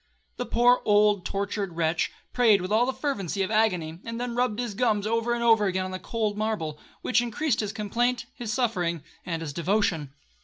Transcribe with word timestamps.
1 0.35 0.35
The 0.47 0.51
poor, 0.51 0.81
old, 0.83 1.27
tortured 1.27 1.73
wretch, 1.75 2.11
prayed 2.33 2.59
with 2.59 2.71
all 2.71 2.87
the 2.87 2.91
fervency 2.91 3.43
of 3.43 3.51
agony, 3.51 3.99
and 4.03 4.19
then 4.19 4.35
rubbed 4.35 4.57
his 4.57 4.73
gums 4.73 5.05
over 5.05 5.31
and 5.31 5.43
over 5.43 5.67
again 5.67 5.85
on 5.85 5.91
the 5.91 5.99
cold 5.99 6.39
marble, 6.39 6.79
which 7.03 7.21
increased 7.21 7.59
his 7.59 7.71
complaint, 7.71 8.25
his 8.33 8.51
suffering, 8.51 9.03
and 9.27 9.43
his 9.43 9.53
devotion. 9.53 10.11